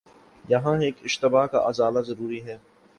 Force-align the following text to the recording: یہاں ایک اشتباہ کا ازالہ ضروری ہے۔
یہاں 0.45 0.75
ایک 0.81 0.95
اشتباہ 1.03 1.45
کا 1.45 1.59
ازالہ 1.59 1.99
ضروری 1.99 2.43
ہے۔ 2.45 2.57